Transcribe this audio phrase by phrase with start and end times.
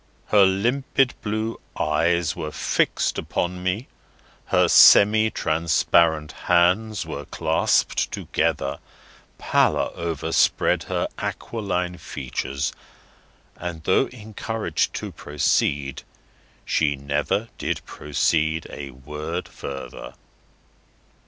[0.29, 3.87] Her limpid blue eyes were fixed upon me,
[4.45, 8.79] her semi transparent hands were clasped together,
[9.37, 12.73] pallor overspread her aquiline features,
[13.55, 16.01] and, though encouraged to proceed,
[16.65, 20.15] she never did proceed a word further.